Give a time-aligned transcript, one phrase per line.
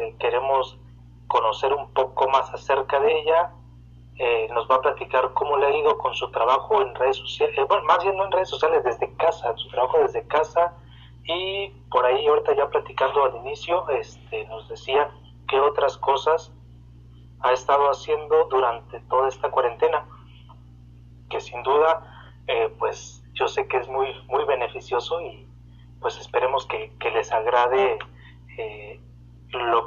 [0.00, 0.78] eh, queremos
[1.26, 3.52] conocer un poco más acerca de ella
[4.22, 7.56] eh, nos va a platicar cómo le ha ido con su trabajo en redes sociales,
[7.56, 10.76] eh, bueno, más bien en redes sociales, desde casa, su trabajo desde casa
[11.24, 15.10] y por ahí ahorita ya platicando al inicio, este, nos decía
[15.48, 16.52] qué otras cosas
[17.40, 20.06] ha estado haciendo durante toda esta cuarentena,
[21.30, 25.48] que sin duda, eh, pues yo sé que es muy, muy beneficioso y
[25.98, 27.98] pues esperemos que, les agrade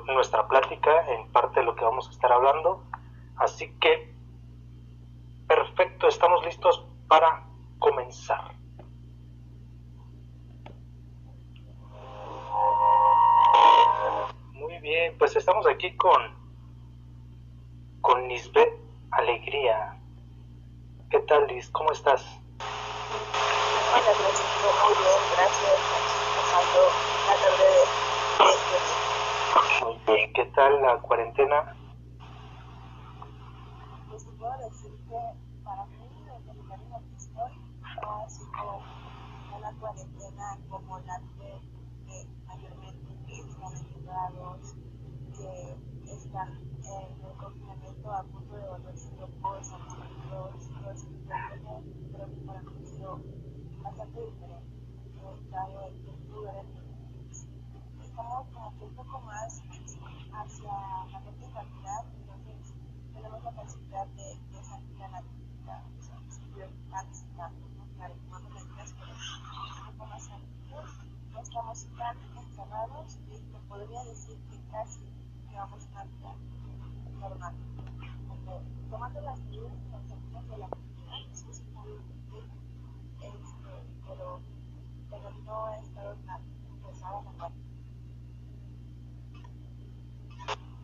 [0.08, 2.84] nuestra plática, en parte de lo que vamos a estar hablando.
[3.38, 4.14] Así que
[5.48, 7.44] Perfecto, estamos listos para
[7.78, 8.56] comenzar.
[14.54, 16.42] Muy bien, pues estamos aquí con
[18.02, 18.74] con Lisbeth
[19.12, 19.96] Alegría.
[21.12, 21.70] ¿Qué tal, Liz?
[21.70, 22.26] ¿Cómo estás?
[23.94, 24.68] Francisco.
[24.86, 27.13] Muy bien, gracias.
[30.08, 30.12] La tarde de...
[30.12, 31.76] Muy bien, ¿qué tal la cuarentena?
[40.70, 44.76] como la que mayormente están encerrados,
[45.38, 46.50] que están
[46.84, 52.28] en el confinamiento a punto de volverse locos, aburridos, todo ese tipo de cosas, creo
[52.28, 53.20] que para mí ha sido
[53.84, 54.74] bastante diferente.
[55.24, 56.54] He estado en cultura,
[58.02, 59.62] estamos como que un poco más
[60.36, 60.74] hacia
[61.12, 62.74] la mente realidad, entonces
[63.14, 67.86] tenemos la capacidad de, de salir a la vida, o sea, anticipando, ¿no?
[67.96, 70.30] Claro, tomando medidas, pero un poco más
[71.32, 75.00] no estamos tan encerrados y te podría decir que casi
[75.50, 76.36] llevamos una vida
[77.20, 77.56] normal.
[78.28, 79.74] Como tomando las medidas
[80.10, 81.92] salimos de la comunidad, eso es muy
[83.22, 83.70] este,
[84.08, 84.40] pero,
[85.10, 86.42] pero no he estado tan
[86.84, 87.63] pesada la parte.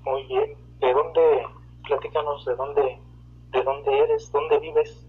[0.09, 0.58] Muy bien.
[0.80, 1.46] ¿De dónde,
[1.84, 3.00] platícanos de dónde,
[3.52, 5.09] de dónde eres, dónde vives?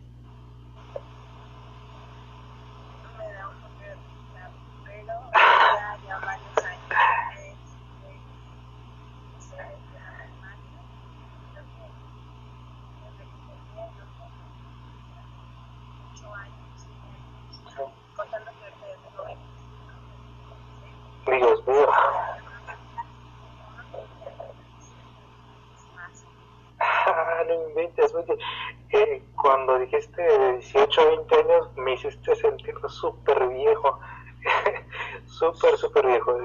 [31.93, 33.99] hiciste sentir súper viejo,
[35.25, 36.37] súper, súper viejo.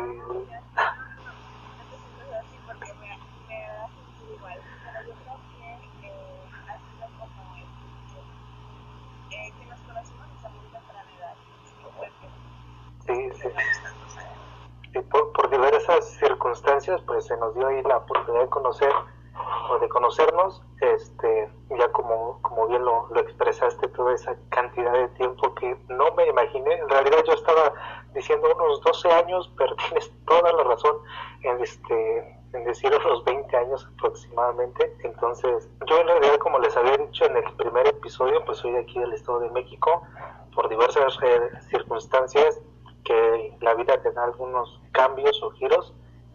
[13.06, 13.48] Sí, sí.
[14.94, 18.92] Y por, por diversas circunstancias, pues se nos dio ahí la oportunidad de conocer
[19.70, 25.08] o de conocernos, este, ya como, como bien lo, lo expresaste, toda esa cantidad de
[25.08, 27.72] tiempo que no me imaginé, en realidad yo estaba
[28.14, 30.96] diciendo unos 12 años, pero tienes toda la razón
[31.42, 36.96] en, este, en decir unos 20 años aproximadamente, entonces yo en realidad como les había
[36.96, 40.02] dicho en el primer episodio, pues soy de aquí del Estado de México,
[40.54, 42.60] por diversas eh, circunstancias
[43.04, 45.94] que la vida te da algunos cambios o giros,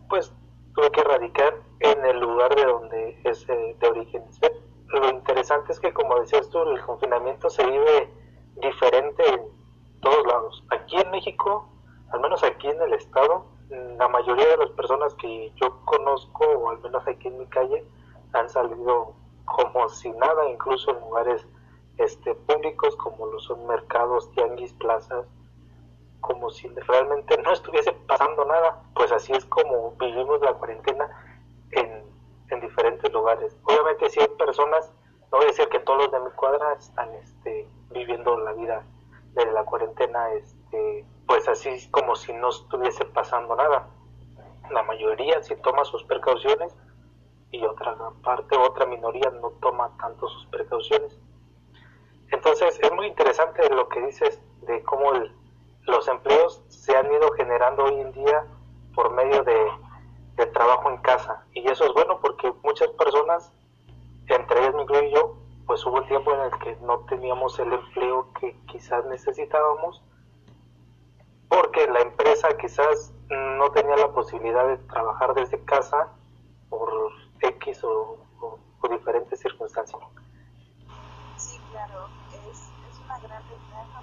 [0.10, 0.34] pues
[0.74, 4.24] tuve que radicar en el lugar de donde es eh, de origen.
[4.88, 8.10] Lo interesante es que, como decías tú, el confinamiento se vive
[8.58, 9.42] diferente en
[10.02, 10.64] todos lados.
[10.70, 11.70] Aquí en México,
[12.12, 16.70] al menos aquí en el estado, la mayoría de las personas que yo conozco, o
[16.70, 17.86] al menos aquí en mi calle,
[18.34, 19.14] han salido
[19.46, 21.48] como si nada, incluso en lugares
[21.98, 25.26] este, públicos como lo son mercados, tianguis, plazas,
[26.22, 28.84] como si realmente no estuviese pasando nada.
[28.96, 31.10] Pues así es como vivimos la cuarentena
[31.72, 32.04] en,
[32.50, 33.58] en diferentes lugares.
[33.64, 34.92] Obviamente si hay personas,
[35.32, 38.86] no voy a decir que todos los de mi cuadra están este, viviendo la vida
[39.34, 43.88] de la cuarentena este, pues así como si no estuviese pasando nada.
[44.70, 46.76] La mayoría sí toma sus precauciones
[47.52, 51.18] y otra parte, otra minoría no toma tanto sus precauciones.
[52.32, 55.12] Entonces es muy interesante lo que dices de cómo
[55.84, 58.46] los empleos se han ido generando hoy en día
[58.96, 59.72] por medio de,
[60.54, 61.46] trabajo en casa.
[61.54, 63.54] Y eso es bueno porque muchas personas,
[64.26, 65.38] entre ellas me incluyo yo,
[65.68, 70.02] pues hubo un tiempo en el que no teníamos el empleo que quizás necesitábamos
[71.48, 76.08] porque la empresa quizás no tenía la posibilidad de trabajar desde casa
[76.70, 76.92] por
[77.42, 78.18] X o,
[78.90, 80.02] diferentes circunstancias.
[81.38, 82.58] Sí, claro, es,
[82.90, 84.02] es una gran ventaja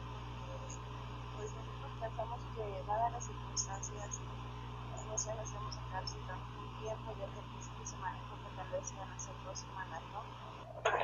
[2.00, 4.20] pensamos que dadas las circunstancias
[5.08, 8.68] no sé, hacemos sacar su un tiempo, ya que el principio de semana que tal
[8.68, 10.22] vez van a ser dos semanas, ¿no?
[10.84, 10.94] Pero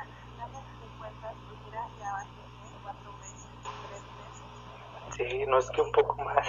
[0.00, 2.26] al final de cuentas, pues mira, ya van
[2.82, 3.50] cuatro meses,
[3.82, 4.46] tres meses
[5.16, 6.46] Sí, no es que un poco más.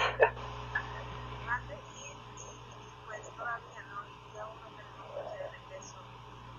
[3.06, 5.96] pues todavía no, ya uno tenemos fecha de regreso,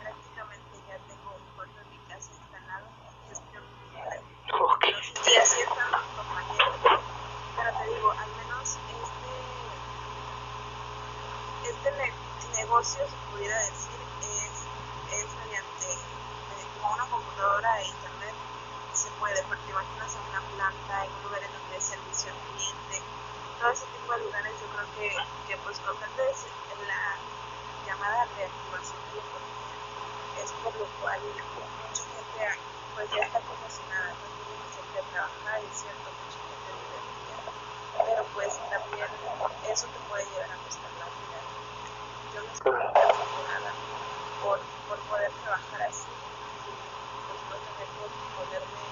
[0.02, 2.88] Prácticamente ya tengo un cuarto en mi casa instalado,
[3.28, 3.60] y es que
[5.30, 6.76] y así están los compañeros.
[7.56, 9.34] Pero te digo, al menos este,
[11.70, 12.14] este ne
[12.58, 14.66] negocio, se pudiera decir, es,
[15.14, 15.88] es mediante
[16.82, 18.36] una computadora e internet
[18.94, 22.40] se puede, porque imaginas en una planta, en un lugar en donde hay servicio al
[22.52, 23.02] cliente,
[23.60, 25.08] todo ese tipo de lugares yo creo que,
[25.48, 27.16] que pues con en la
[27.86, 29.76] llamada reactivación de la economía
[30.44, 32.60] es por lo cual mucha gente
[32.96, 37.00] pues ya está condicionada, no tiene que trabajar, y cierto, mucha gente vive
[38.04, 39.08] pero pues también
[39.64, 41.40] eso te puede llevar a costar la vida.
[42.36, 43.72] Yo me estoy afortunada
[44.44, 46.10] por, por poder trabajar así
[48.40, 48.84] ponerme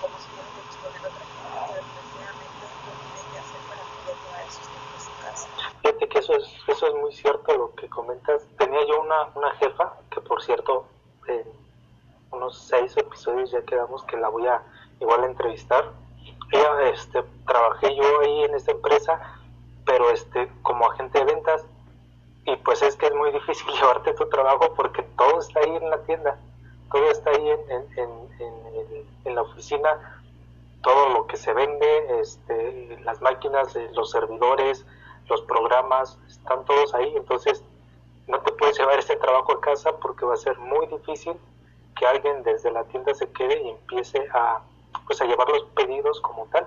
[0.00, 4.16] como si yo me exponer otra cosa, pero desgraciadamente yo tiene que hacer para poder
[4.18, 5.46] llevar esos tiempos a casa.
[5.82, 8.46] Fíjate que eso es, eso es cierto lo que comentas.
[8.58, 10.86] Tenía yo una, una jefa, que por cierto,
[11.26, 11.44] en
[12.30, 14.62] unos seis episodios ya quedamos que la voy a
[15.00, 15.92] igual a entrevistar.
[16.52, 19.38] Ella, este, trabajé yo ahí en esta empresa,
[19.84, 21.64] pero este, como agente de ventas,
[22.44, 25.90] y pues es que es muy difícil llevarte tu trabajo porque todo está ahí en
[25.90, 26.38] la tienda
[26.92, 27.60] todo está ahí en,
[27.96, 28.10] en,
[29.24, 30.20] en, la oficina,
[30.82, 34.84] todo lo que se vende, este, las máquinas, eh, los servidores,
[35.32, 37.64] los programas, están todos ahí, entonces
[38.28, 41.34] no te puedes llevar este trabajo a casa porque va a ser muy difícil
[41.96, 44.60] que alguien desde la tienda se quede y empiece a,
[45.06, 46.66] pues, a llevar los pedidos como tal.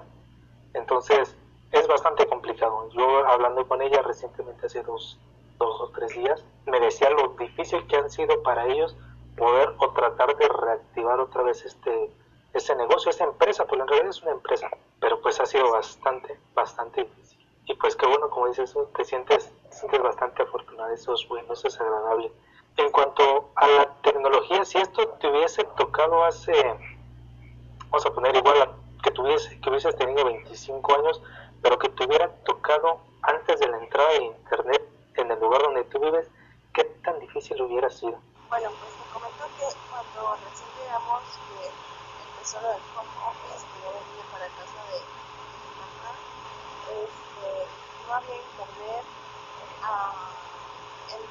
[0.73, 1.35] Entonces
[1.71, 2.89] es bastante complicado.
[2.89, 5.19] Yo hablando con ella recientemente hace dos,
[5.57, 8.95] dos o tres días, me decía lo difícil que han sido para ellos
[9.37, 12.09] poder o tratar de reactivar otra vez este,
[12.53, 14.69] este negocio, esta empresa, pues en realidad es una empresa,
[14.99, 17.24] pero pues ha sido bastante, bastante difícil.
[17.65, 21.53] Y pues que bueno, como dices, te sientes, te sientes bastante afortunado, eso es bueno,
[21.53, 22.31] eso es agradable.
[22.77, 26.53] En cuanto a la tecnología, si esto te hubiese tocado hace,
[27.89, 31.21] vamos a poner igual que tuviese, que hubieses tenido 25 años,
[31.61, 34.81] pero que te hubiera tocado antes de la entrada de internet
[35.15, 36.27] en el lugar donde tú vives,
[36.73, 38.19] ¿qué tan difícil hubiera sido?
[38.49, 41.71] Bueno, pues te comento que cuando recién llegamos, que
[42.29, 46.11] empezó lo del home office, que yo venía para casa de, mi mamá,
[47.35, 47.67] este,
[48.07, 49.03] no había internet
[49.83, 50.31] uh,
[51.11, 51.21] en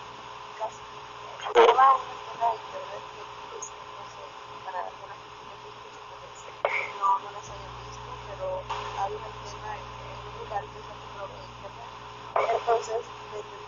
[0.59, 0.83] casa.
[1.41, 4.23] Estaba una tienda de internet que, pues, no sé,
[4.65, 5.65] para alguna gente que
[6.13, 6.37] pues,
[7.01, 8.47] no, no las haya visto, pero
[9.01, 11.91] hay una tienda en, en un lugar que es el de internet.
[12.53, 13.01] Entonces,
[13.33, 13.65] desde el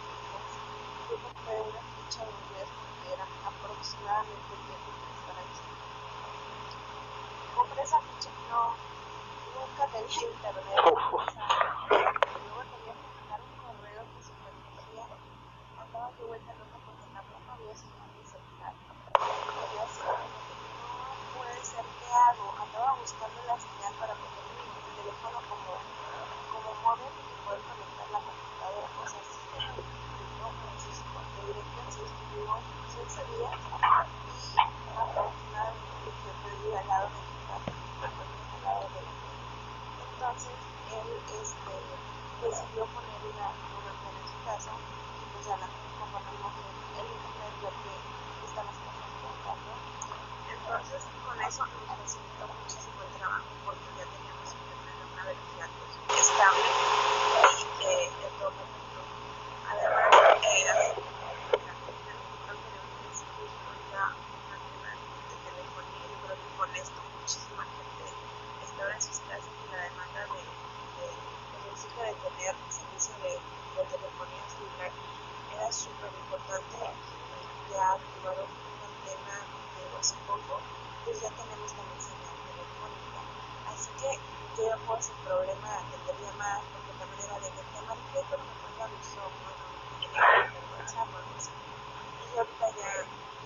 [1.08, 2.68] yo compré una ficha de inglés
[3.06, 5.40] era aproximadamente el tiempo que estaba
[7.54, 8.76] Compré esa ficha, no,
[9.56, 11.95] nunca tenía internet.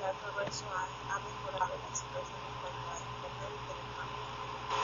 [0.02, 4.30] ha mejorado la situación en cuanto a internet y telefonía.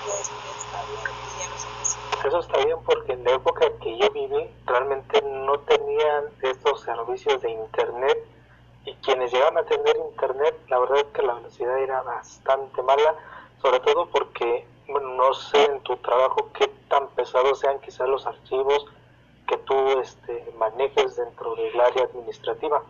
[0.05, 1.09] Y eso está bien,
[1.39, 2.29] ya.
[2.29, 7.41] Eso está bien porque en la época que yo viví realmente no tenían estos servicios
[7.41, 8.19] de internet
[8.85, 13.15] y quienes llegaban a tener internet, la verdad es que la velocidad era bastante mala,
[13.63, 18.27] sobre todo porque, bueno, no sé en tu trabajo qué tan pesados sean quizás los
[18.27, 18.87] archivos
[19.49, 22.83] que tú este, manejes dentro del área administrativa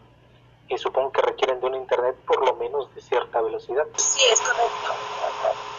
[0.68, 3.86] y supongo que requieren de un internet por lo menos de cierta velocidad.
[3.96, 4.94] Sí, es correcto.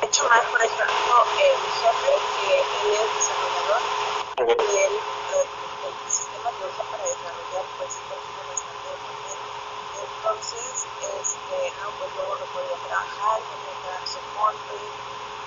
[0.01, 3.81] De hecho, más, por ejemplo, el jefe, que él es desarrollador,
[4.37, 4.93] y él,
[5.35, 9.39] el, sistema que usa para desarrollar, pues consume bastante internet.
[10.07, 14.75] Entonces, este, no, pues luego no podía trabajar, tenía que dar soporte,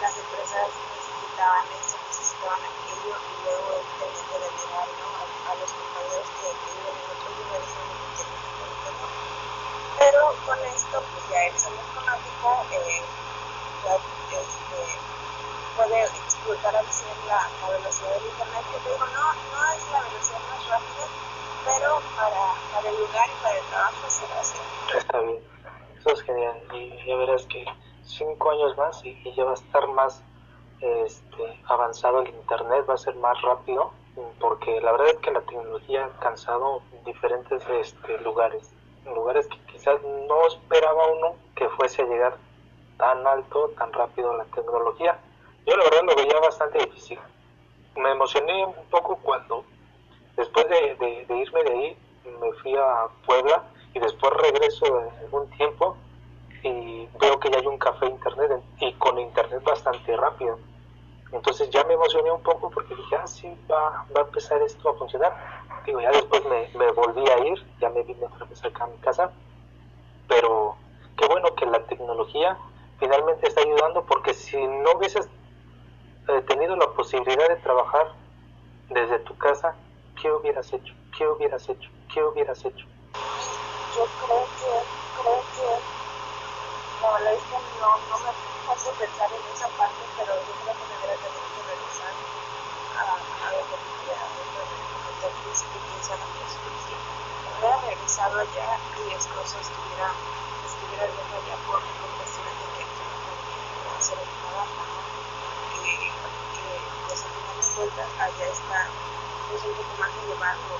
[0.05, 5.07] las empresas necesitaban eso, necesitaban aquello, y luego él tenía que delegar ¿no?
[5.17, 9.31] a, a los compañeros que, que viven en otros lugares donde no tienen internet
[10.01, 13.05] pero con esto pues ya el salud económico eh,
[14.33, 14.81] este,
[15.77, 18.65] puede explotar al 100 la, velocidad del internet.
[18.73, 21.07] Que digo no, no es la velocidad más rápida
[21.65, 24.61] pero para, para el lugar y para el trabajo se va a hacer.
[24.97, 25.45] Está bien.
[25.99, 26.63] Eso es genial.
[26.73, 27.67] Y ya verás que
[28.03, 30.23] cinco años más y, y ya va a estar más
[30.81, 33.93] este, avanzado el internet va a ser más rápido
[34.39, 38.71] porque la verdad es que la tecnología ha alcanzado diferentes este, lugares
[39.05, 42.37] lugares que quizás no esperaba uno que fuese a llegar
[42.99, 45.19] tan alto, tan rápido la tecnología.
[45.67, 47.19] Yo la verdad lo veía bastante difícil.
[47.97, 49.65] Me emocioné un poco cuando,
[50.37, 51.97] después de, irme de ahí,
[52.41, 55.97] me fui a Puebla y después regreso en algún tiempo
[56.63, 60.59] y veo que ya hay un café internet y con internet bastante rápido.
[61.33, 64.91] Entonces ya me emocioné un poco porque dije, ah, sí, va, va a empezar esto
[64.91, 65.35] a funcionar.
[65.87, 68.99] Digo, ya después me, volví a ir, ya me vine otra vez acá a mi
[68.99, 69.33] casa.
[70.31, 70.77] Pero
[71.19, 72.57] qué bueno que la tecnología
[73.01, 75.29] finalmente está ayudando porque si no hubieses
[76.29, 78.13] eh, tenido la posibilidad de trabajar
[78.91, 79.75] desde tu casa,
[80.23, 80.95] ¿qué hubieras hecho?
[81.19, 81.91] ¿Qué hubieras hecho?
[82.15, 82.87] ¿Qué hubieras hecho?
[83.97, 84.71] Yo creo que,
[85.19, 85.67] creo que,
[87.03, 88.31] la verdad es que no, no me
[88.73, 92.15] hace pensar en esa parte, pero yo creo que me hubiera tenido que regresar
[92.95, 94.23] a, a vivía,
[95.11, 96.71] desde el principio que hice la construcción.
[96.71, 96.80] Me
[97.61, 100.09] hubiera regresado allá y las cosas estuviera,
[100.65, 103.05] estuviera viendo allá por, por cuestiones de que yo
[103.85, 105.01] no hacer el trabajo, ¿no?
[105.77, 106.09] Que,
[106.57, 106.69] que
[107.05, 108.89] pues al final de cuentas allá está
[109.51, 110.73] pues un poco más elevado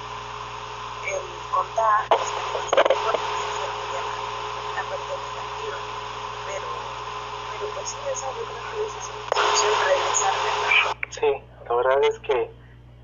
[1.05, 1.21] el
[1.53, 2.97] contar, pues, el
[4.73, 5.77] la parte negativa,
[6.47, 6.69] pero
[7.75, 7.89] pues
[11.11, 11.33] sí,
[11.69, 12.51] la verdad es que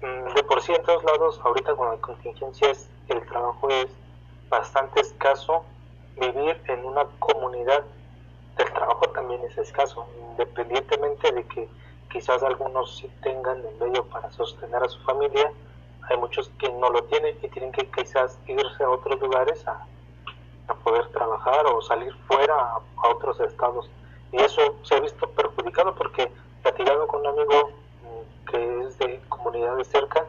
[0.00, 2.72] mm, de por sí en todos lados, ahorita con la contingencia,
[3.08, 3.88] el trabajo es
[4.48, 5.64] bastante escaso.
[6.18, 7.84] Vivir en una comunidad
[8.56, 11.68] del trabajo también es escaso, independientemente de que
[12.10, 15.52] quizás algunos sí tengan el medio para sostener a su familia,
[16.08, 19.86] hay muchos que no lo tienen y tienen que quizás irse a otros lugares a,
[20.68, 23.88] a poder trabajar o salir fuera a, otros estados
[24.32, 26.30] y eso se ha visto perjudicado porque
[26.62, 27.70] platicando con un amigo
[28.02, 30.24] mm, que es de comunidades cerca,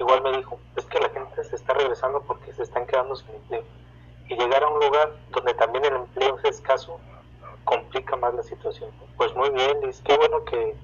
[0.00, 3.34] igual me dijo, es que la gente se está regresando porque se están quedando sin
[3.34, 3.64] empleo.
[4.28, 6.98] Y llegar a un lugar donde también el empleo es escaso,
[7.64, 8.90] complica más la situación.
[9.16, 10.76] Pues muy bien, Liz, qué bueno que,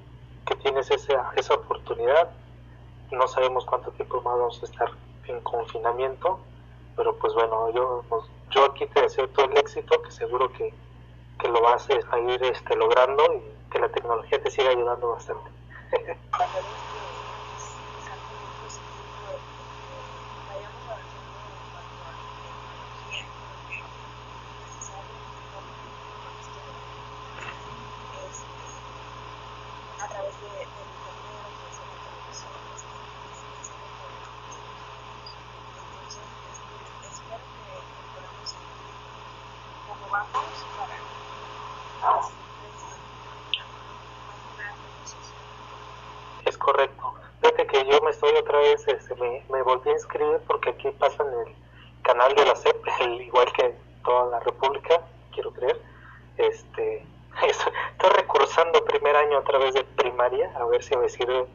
[0.47, 2.31] que tienes esa, esa oportunidad.
[3.11, 4.91] No sabemos cuánto tiempo más vamos a estar
[5.27, 6.39] en confinamiento,
[6.97, 10.73] pero pues bueno, yo, pues, yo aquí te deseo todo el éxito, que seguro que
[11.39, 15.51] que lo vas a ir este, logrando y que la tecnología te siga ayudando bastante.
[48.47, 51.55] otra vez este, me, volví a inscribir porque aquí pasan el
[52.03, 52.77] canal de la CEP,
[53.21, 55.81] igual que en toda la República, quiero creer.
[56.37, 57.07] Este,
[57.43, 61.47] estoy recursando primer año a través de primaria, a ver si me sirve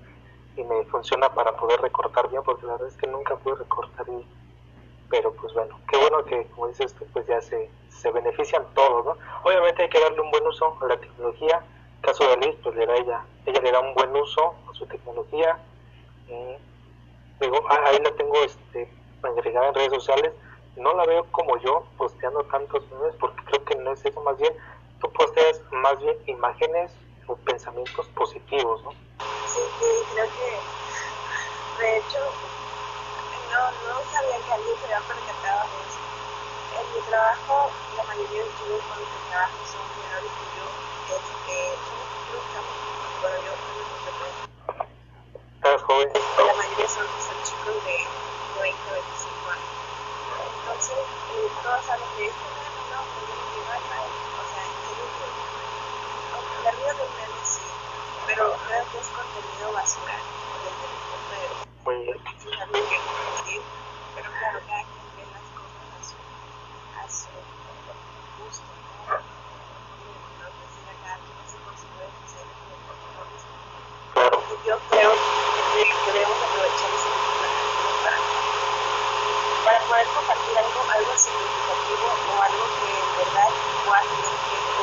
[0.56, 4.06] y me funciona para poder recortar bien, porque la verdad es que nunca pude recortar
[4.06, 4.26] bien.
[5.10, 9.06] Pero pues bueno, qué bueno que, como dices tú, pues ya se, se benefician todos,
[9.06, 9.18] ¿no?
[9.44, 11.62] Obviamente hay que darle un buen uso a la tecnología.
[12.02, 14.86] caso de Liz, pues le da ella, ella le da un buen uso a su
[14.86, 15.60] tecnología,
[17.46, 18.90] digo, ah, ahí la tengo este,
[19.24, 20.34] agregada en redes sociales.
[20.78, 24.38] No la veo como yo posteando tantos memes porque creo que no es eso, más
[24.38, 24.54] bien
[25.02, 26.92] tú posteas más bien imágenes
[27.28, 28.92] o pensamientos positivos, ¿no?
[29.48, 29.60] Sí,
[30.14, 32.20] creo que de hecho
[33.52, 36.02] no, no sabía que alguien se había percatado de eso.
[36.80, 40.46] En mi trabajo, la mayoría de los chicos con los que trabajo son menores que
[40.56, 40.66] yo,
[41.12, 41.58] este,
[41.90, 42.82] son
[43.22, 44.61] bueno, yo ¿Estás
[45.92, 46.10] joven?
[46.48, 47.96] La mayoría son, son chicos de
[48.62, 49.72] 20 o 25 años.
[50.56, 50.98] Entonces,
[51.36, 54.04] eh, todos saben de esto, no, no, no, no,
[54.40, 55.28] o sea, en serio que,
[56.32, 57.68] aunque la vida de ustedes sí,
[58.26, 60.16] pero creo que es contenido basura
[60.64, 61.68] desde mi punto de vista.
[61.84, 62.18] Muy bien.
[62.40, 63.62] Sí, es algo que compartir,
[64.16, 66.16] pero claro, cada quien ve las cosas a su,
[66.96, 67.32] a su
[68.40, 69.12] gusto, ¿no?
[69.12, 72.92] Como decir acá, que no se considera oficial de los
[74.14, 74.46] Claro.
[74.66, 75.12] yo creo
[76.04, 78.22] que debemos aprovechar ese tipo de actividades para,
[79.64, 83.52] para poder compartir algo, algo significativo o algo que en verdad
[83.84, 84.82] pueda tener efecto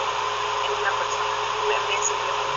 [0.69, 1.33] en una persona.
[1.65, 2.49] No es simplemente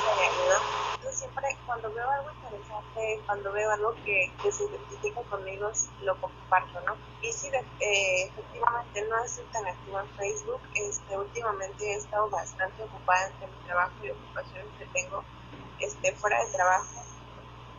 [0.00, 0.58] de ayuda.
[0.94, 5.66] Entonces siempre cuando veo algo interesante, cuando veo algo que, que se identifica conmigo,
[6.00, 6.94] lo comparto, ¿no?
[7.20, 10.62] Y sí, eh, efectivamente no estoy tan activa en Facebook.
[10.74, 15.24] Este, últimamente he estado bastante ocupada entre mi trabajo y ocupaciones que tengo
[15.78, 17.01] este, fuera de trabajo,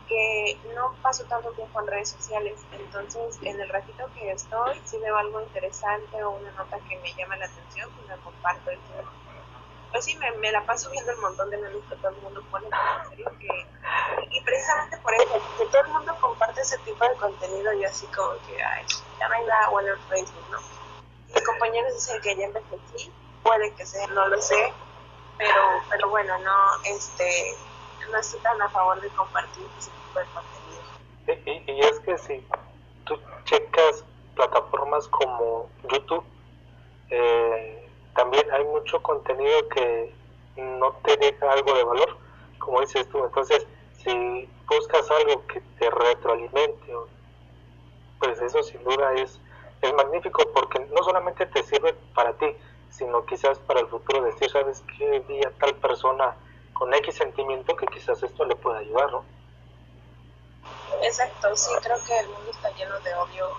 [0.07, 2.59] que no paso tanto tiempo en redes sociales.
[2.71, 7.13] Entonces, en el ratito que estoy, si veo algo interesante o una nota que me
[7.13, 8.71] llama la atención, pues la comparto.
[9.91, 12.43] Pues sí, me, me la paso viendo el montón de memes que todo el mundo
[12.49, 12.67] pone,
[13.09, 13.47] serio que...
[14.31, 18.07] Y precisamente por eso, que todo el mundo comparte ese tipo de contenido y así
[18.07, 18.83] como que, ay,
[19.19, 20.57] ya hay nada bueno en Facebook, ¿no?
[21.31, 23.13] Mis compañeros dicen que ya envejecí,
[23.43, 24.73] puede que sea, no lo sé,
[25.37, 27.55] pero, pero bueno, no, este,
[28.11, 30.83] no estoy tan a favor de compartir ese tipo de contenido.
[31.27, 32.45] Y, y- y es que si
[33.05, 36.25] tú checas plataformas como YouTube,
[37.09, 40.15] eh, también hay mucho contenido que
[40.55, 42.17] no te deja algo de valor,
[42.59, 43.23] como dices tú.
[43.23, 46.93] Entonces, si buscas algo que te retroalimente,
[48.19, 49.39] pues eso sin duda es,
[49.81, 52.55] es magnífico porque no solamente te sirve para ti,
[52.89, 56.35] sino quizás para el futuro decir, sabes que vi a tal persona
[56.73, 59.25] con X sentimiento que quizás esto le pueda ayudar, ¿no?
[61.01, 63.51] Exacto, sí, creo que el mundo está lleno de odio,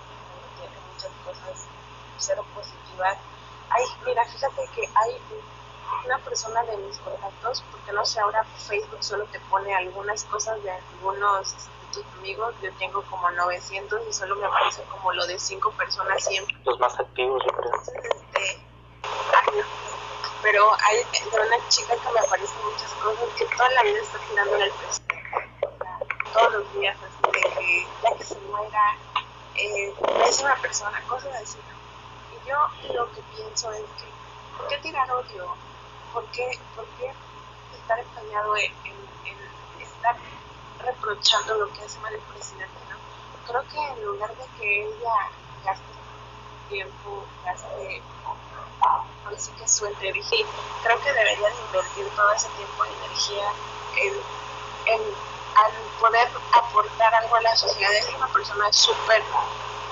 [0.59, 1.67] tiene muchas cosas
[2.17, 3.17] cero positivas.
[3.69, 5.21] Ay, mira, fíjate que hay
[6.05, 10.61] una persona de mis contactos, porque no sé, ahora Facebook solo te pone algunas cosas
[10.63, 15.25] de algunos este, tus amigos, yo tengo como 900 y solo me aparece como lo
[15.27, 16.55] de cinco personas siempre.
[16.65, 17.71] Los más activos, yo creo.
[17.71, 18.61] Entonces, este,
[19.33, 19.61] ay,
[20.41, 20.97] pero hay
[21.29, 24.61] de una chica que me aparecen muchas cosas que toda la vida está tirando en
[24.61, 25.23] el presente.
[26.33, 28.97] Todos los días, así de que ya que se muera,
[29.55, 31.57] eh, pésima persona, cosas así.
[32.31, 32.57] Y yo
[32.93, 34.07] lo que pienso es que,
[34.57, 35.55] ¿por qué tirar odio?
[36.13, 37.11] ¿Por qué, por qué
[37.77, 40.15] estar empeñado en, en- en estar
[40.79, 42.73] reprochando lo que hace mal el presidente?
[42.89, 42.97] ¿no?
[43.47, 45.29] Creo que en lugar de que ella
[45.63, 45.93] gaste
[46.69, 48.01] tiempo, gaste
[49.33, 50.45] así que su energía,
[50.83, 53.53] creo que debería de invertir todo ese tiempo y energía
[53.97, 54.13] en,
[54.93, 55.01] en
[55.55, 57.93] al poder aportar algo a la sociedad.
[57.93, 59.23] Es una persona súper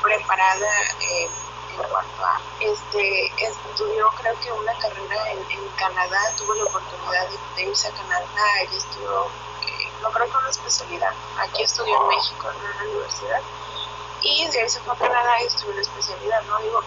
[0.02, 0.70] preparada
[1.00, 1.30] eh,
[1.72, 7.28] en cuanto a, este, estudió creo que una carrera en, en Canadá, tuvo la oportunidad
[7.30, 9.26] de, de irse a Canadá, ella estudió,
[9.62, 13.42] eh, no creo que una especialidad, aquí estudió en México en una universidad
[14.22, 16.60] y de ahí se fue a Canadá y estudió una especialidad, ¿no?
[16.60, 16.84] Digo,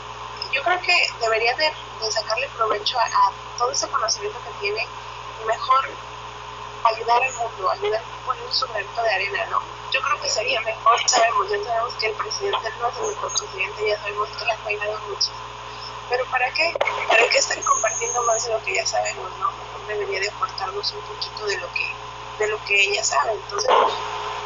[0.53, 1.73] yo creo que debería de,
[2.11, 4.87] sacarle provecho a, todo ese conocimiento que tiene
[5.43, 5.89] y mejor
[6.85, 9.61] ayudar al mundo, ayudar a poner su de arena, ¿no?
[9.91, 13.33] Yo creo que sería mejor, sabemos, ya sabemos que el presidente no es el mejor
[13.33, 15.31] presidente, ya sabemos que le ha fallado mucho.
[16.09, 16.77] Pero ¿para qué?
[17.09, 19.51] ¿Para qué estar compartiendo más de lo que ya sabemos, no?
[19.53, 21.95] Mejor debería de aportarnos un poquito de lo que,
[22.39, 23.33] de lo que ella sabe.
[23.33, 23.71] Entonces,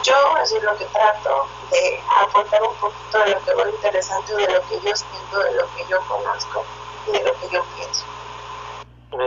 [0.02, 4.52] yo así lo que trato de aportar un poquito de lo que veo interesante, de
[4.52, 6.64] lo que yo siento, de lo que yo conozco
[7.06, 8.04] y de lo que yo pienso.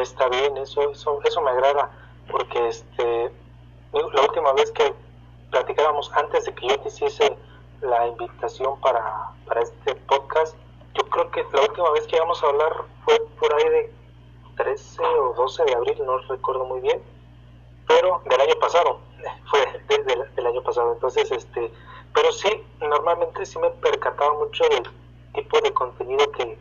[0.01, 1.89] Está bien, eso, eso, eso me agrada,
[2.31, 3.31] porque este,
[3.91, 4.93] la última vez que
[5.51, 7.37] platicábamos, antes de que yo te hiciese
[7.81, 10.55] la invitación para, para este podcast,
[10.95, 12.73] yo creo que la última vez que íbamos a hablar
[13.05, 13.93] fue por ahí de
[14.55, 17.01] 13 o 12 de abril, no recuerdo muy bien,
[17.87, 18.99] pero del año pasado,
[19.49, 21.71] fue de- de- del año pasado, entonces, este,
[22.13, 22.49] pero sí,
[22.81, 24.83] normalmente sí me percataba mucho del
[25.33, 26.57] tipo de contenido que,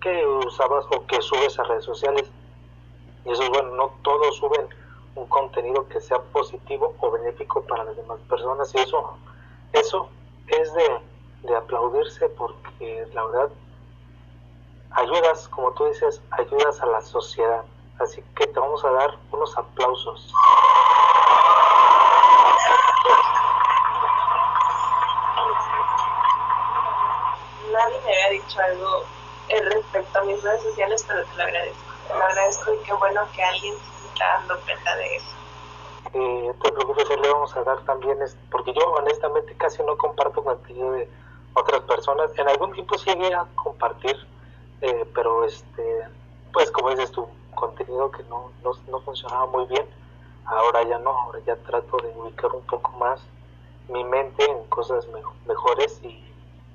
[0.00, 2.30] que usabas o que subes a redes sociales.
[3.24, 4.66] Y eso es bueno, no todos suben
[5.14, 8.74] un contenido que sea positivo o benéfico para las demás personas.
[8.74, 9.18] Y eso,
[9.72, 10.08] eso
[10.46, 11.00] es de,
[11.42, 13.50] de aplaudirse porque la verdad
[14.92, 17.64] ayudas, como tú dices, ayudas a la sociedad.
[18.00, 20.32] Así que te vamos a dar unos aplausos.
[27.72, 29.04] nadie me había dicho algo
[29.48, 31.92] respecto a mis redes sociales, pero te lo agradezco.
[32.08, 35.36] Te lo agradezco y qué bueno que alguien se está dando cuenta de eso.
[36.14, 38.18] Eh, te preocupes, le vamos a dar también,
[38.50, 41.08] porque yo honestamente casi no comparto contenido de
[41.54, 42.30] otras personas.
[42.36, 44.16] En algún tiempo sí llegué a compartir,
[44.80, 46.08] eh, pero este,
[46.52, 49.86] pues como dices tu contenido que no, no, no funcionaba muy bien,
[50.44, 53.20] ahora ya no, ahora ya trato de ubicar un poco más
[53.88, 55.06] mi mente en cosas
[55.46, 56.24] mejores y,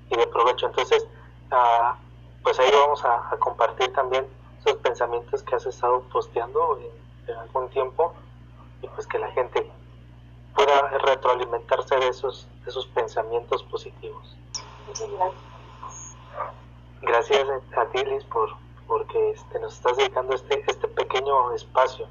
[0.10, 0.68] de provecho.
[0.68, 1.06] Entonces,
[1.52, 1.98] ah,
[2.44, 4.26] pues ahí vamos a, compartir también
[4.60, 6.80] esos pensamientos que has estado posteando
[7.28, 8.14] en, algún tiempo
[8.82, 9.70] y pues que la gente
[10.54, 14.38] pueda retroalimentarse de esos, esos pensamientos positivos.
[14.88, 15.56] Muchas gracias.
[17.02, 18.56] Gracias a ti, Liz, por,
[18.88, 22.08] porque este, nos estás dedicando este, este pequeño espacio.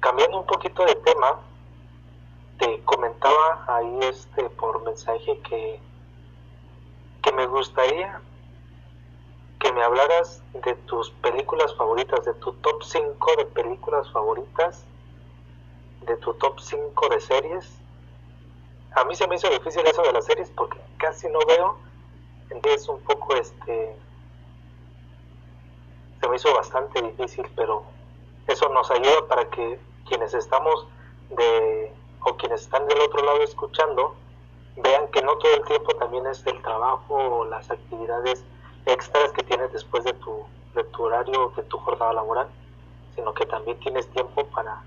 [0.00, 1.40] Cambiando un poquito de tema,
[2.58, 5.80] te comentaba ahí este por mensaje que,
[7.22, 8.20] que me gustaría
[9.60, 14.84] que me hablaras de tus películas favoritas, de tu top 5 de películas favoritas,
[16.06, 17.70] de tu top 5 de series.
[18.96, 21.76] A mí se me hizo difícil eso de las series porque casi no veo,
[22.48, 23.94] entonces un poco este
[26.30, 27.82] me hizo bastante difícil, pero
[28.46, 30.86] eso nos ayuda para que quienes estamos
[31.30, 34.14] de, o quienes están del otro lado escuchando,
[34.76, 38.44] vean que no todo el tiempo también es el trabajo o las actividades
[38.86, 42.48] extras que tienes después de tu, de tu horario, de tu jornada laboral,
[43.14, 44.82] sino que también tienes tiempo para,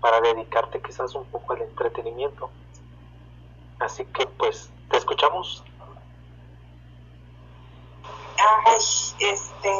[0.00, 2.50] para dedicarte quizás un poco al entretenimiento.
[3.80, 5.64] Así que pues, ¿te escuchamos?
[8.46, 8.78] Ay,
[9.20, 9.70] este,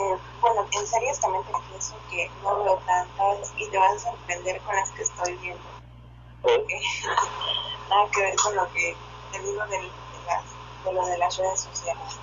[0.41, 4.59] bueno, en series también te confieso que no veo tantas y te van a sorprender
[4.63, 5.63] con las que estoy viendo.
[6.41, 6.81] Porque
[7.91, 8.97] nada que ver con lo que
[9.33, 9.91] te digo de,
[10.27, 10.45] las,
[10.85, 12.19] de lo de las redes sociales.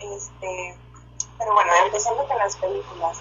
[0.00, 0.76] Este,
[1.38, 3.18] pero bueno, empezando con las películas.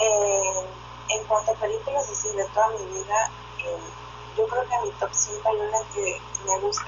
[0.00, 0.66] Eh,
[1.08, 3.30] en cuanto a películas así de toda mi vida,
[3.64, 3.78] eh,
[4.36, 6.86] yo creo que a mi top 5 hay una que me gusta.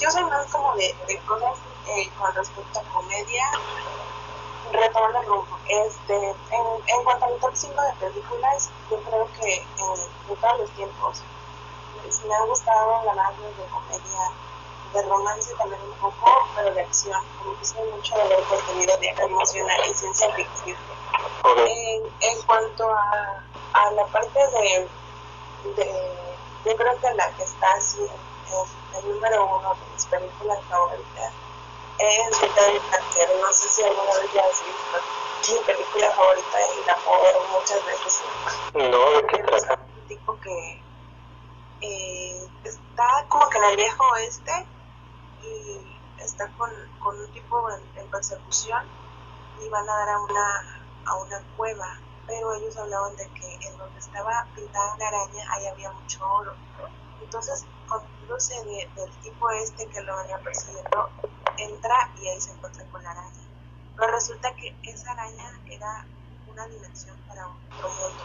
[0.00, 1.56] Yo soy más como de, de cosas
[1.86, 3.44] eh, con respecto a comedia,
[4.72, 5.58] retomando el rumbo.
[5.68, 10.36] Este, en, en cuanto a mi top 5 de películas, yo creo que en, de
[10.40, 11.22] todos los tiempos
[12.02, 14.32] pues, me ha gustado más de comedia,
[14.92, 17.20] de romance también un poco, pero de acción.
[17.38, 20.76] como que soy mucho de ver contenido de emocional y ciencia ficción.
[21.44, 23.42] En, en cuanto a,
[23.72, 24.88] a la parte de,
[25.76, 26.12] de,
[26.64, 31.32] yo creo que la que está así es el número uno de mis películas favoritas
[32.02, 34.98] es Peter No sé si alguna vez ya has visto
[35.50, 38.22] mi película favorita y la puedo ver muchas veces.
[38.74, 39.86] No, ¿de qué trata?
[39.94, 40.84] Un tipo que
[41.80, 44.68] eh, está como que en el viejo oeste
[45.40, 48.88] y está con, con un tipo en, persecución
[49.60, 51.88] y van a dar a una, a una cueva,
[52.26, 56.54] pero ellos hablaban de que en donde estaba pintada la araña ahí había mucho oro.
[57.20, 61.10] Entonces, contándose de, del tipo este que lo venía persiguiendo,
[61.58, 63.42] entra y ahí se encuentra con la araña.
[63.96, 66.06] Pero resulta que esa araña era
[66.50, 68.24] una dimensión para otro mundo.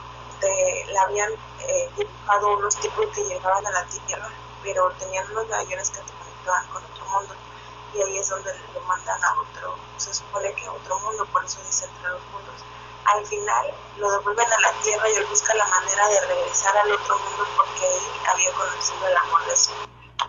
[0.94, 1.32] la habían
[1.68, 4.30] eh, dibujado unos tipos que llegaban a la Tierra,
[4.64, 7.36] pero tenían unos medallones que te conectaban con otro mundo.
[7.94, 11.44] Y ahí es donde lo mandan a otro, se supone que a otro mundo, por
[11.44, 12.64] eso dice entre los mundos.
[13.06, 16.92] Al final lo devuelven a la Tierra y él busca la manera de regresar al
[16.92, 19.72] otro mundo porque ahí había conocido el amor de su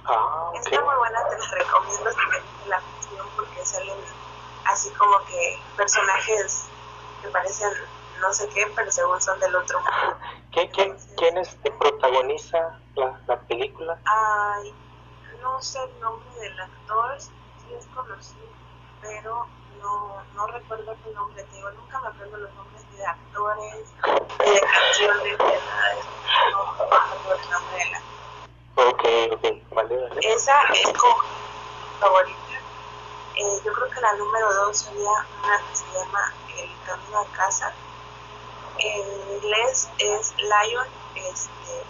[0.05, 3.99] Ah, Está muy buena, te la recomiendo si la ficción porque salen
[4.67, 6.67] así como que personajes
[7.23, 7.73] que parecen
[8.21, 10.17] no sé qué, pero según son del otro mundo.
[10.53, 13.99] ¿Quién, quién, ¿quién este, protagoniza la, la película?
[14.05, 14.75] Ay,
[15.41, 18.47] no sé el nombre del actor, sí es conocido,
[19.01, 19.47] pero
[19.81, 23.87] no, no recuerdo el nombre, te digo, nunca me acuerdo los nombres de actores,
[24.39, 25.95] de canciones, de nada
[26.51, 28.03] no me acuerdo el nombre de la
[28.77, 30.21] Ok, ok, vale, vale.
[30.23, 31.23] Esa es como
[31.99, 32.39] favorita.
[33.35, 37.27] Eh, yo creo que la número dos sería una que se llama El Camino a
[37.37, 37.73] Casa.
[38.79, 40.87] En inglés es Lion.
[41.17, 41.85] Este,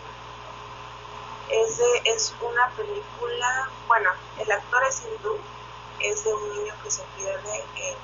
[1.51, 5.39] es, es una película, bueno, el actor es hindú,
[6.01, 7.97] es de un niño que se pierde en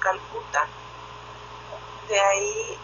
[0.00, 0.66] Calcuta.
[2.08, 2.78] De ahí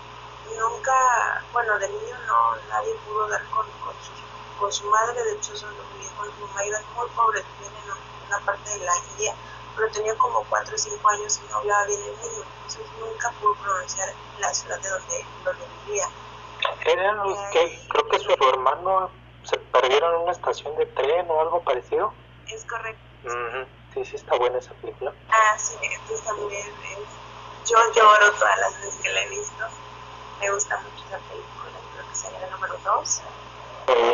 [0.58, 3.94] nunca, bueno, de niño no, nadie pudo dar con, con
[4.58, 8.26] con su madre, de hecho son los viejos, su mamá era muy pobre, viene en
[8.28, 9.34] una parte de la India,
[9.76, 13.30] pero tenía como 4 o 5 años y no hablaba bien el idioma, entonces nunca
[13.40, 16.08] pudo pronunciar la ciudad de donde, donde vivía.
[16.86, 19.10] ¿Eran los que creo que su hermano
[19.42, 22.12] se perdieron en una estación de tren o algo parecido?
[22.48, 23.02] Es correcto,
[23.94, 25.14] Sí, sí está buena esa película.
[25.30, 27.70] Ah, sí, entonces también es...
[27.70, 29.64] Yo lloro todas las veces que la he visto.
[30.40, 33.22] Me gusta mucho esa película, creo que sería la número 2.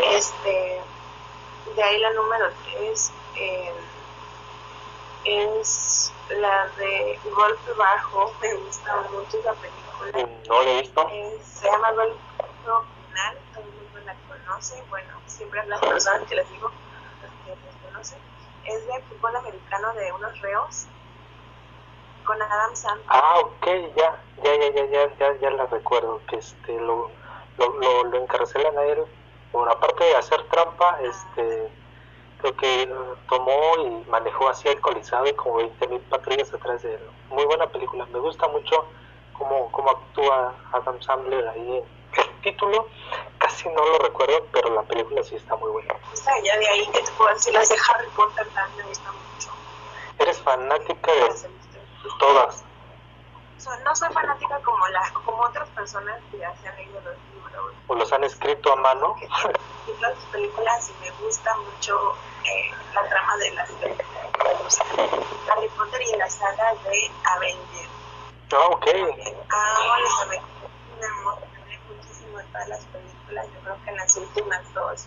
[0.05, 0.81] Este,
[1.75, 3.73] de ahí la número 3 eh,
[5.25, 8.35] es la de Golpe Bajo.
[8.43, 10.29] Me gusta mucho esa película.
[10.47, 11.11] No la he visto.
[11.43, 12.19] se llama Golpe
[12.65, 14.83] Final, todo el mundo la conoce.
[14.91, 16.71] Bueno, siempre las personas que les digo,
[17.23, 18.19] las que las conocen.
[18.65, 20.87] Es de fútbol americano de unos reos
[22.25, 23.07] con Adam Sandler.
[23.09, 27.11] Ah, ok, ya, ya, ya, ya, ya, ya, ya la recuerdo, que este, lo,
[27.59, 29.05] lo, lo, lo encarcelan a él
[29.53, 31.69] por aparte de hacer trampa, este,
[32.41, 32.95] creo que
[33.29, 37.01] tomó y manejó así alcoholizado y como 20 mil patrullas atrás de él.
[37.31, 38.85] Muy buena película, me gusta mucho
[39.37, 41.83] cómo, cómo actúa Adam Sandler ahí.
[42.17, 42.89] El título
[43.51, 45.95] casi no lo recuerdo, pero la película sí está muy buena.
[46.45, 49.51] ya de ahí que te puedo decir, las de Harry Potter también me gustan mucho.
[50.19, 51.51] ¿Eres fanática de
[52.19, 52.65] todas?
[53.85, 57.75] no soy fanática como las como otras personas que ya se han leído los libros.
[57.89, 59.17] O los han escrito a mano.
[59.87, 64.79] Y las películas y me gusta mucho eh, la trama de las películas.
[65.49, 67.91] Harry Potter y la saga de Avengers.
[68.53, 68.87] Ah, ok.
[68.87, 70.51] Amo las Avengers.
[71.01, 73.20] Me muchísimo todas las películas.
[73.31, 75.07] Yo creo que en las últimas dos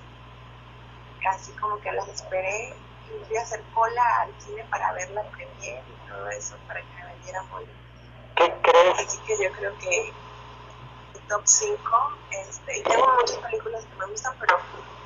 [1.21, 2.75] casi como que las esperé
[3.07, 6.81] y fui a hacer cola al cine para ver la premier y todo eso para
[6.81, 7.75] que me vendieran boletos
[8.35, 8.99] ¿Qué crees?
[8.99, 10.13] Así que yo creo que
[11.29, 11.77] top 5,
[12.31, 14.59] este, tengo muchas películas que me gustan, pero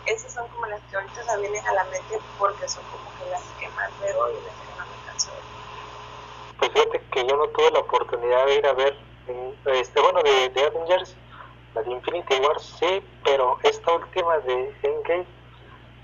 [0.05, 3.29] esas son como las que ahorita se vienen a la mente porque son como que
[3.29, 5.29] las que más veo y las que más me canso
[6.57, 8.97] Pues fíjate que yo no tuve la oportunidad de ir a ver,
[9.65, 11.17] este, bueno, de, de Avengers,
[11.75, 15.25] la de Infinity War, sí, pero esta última de Endgame,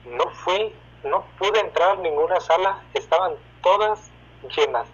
[0.06, 0.74] no fui,
[1.04, 4.12] no pude entrar a ninguna sala, estaban todas
[4.56, 4.88] llenas.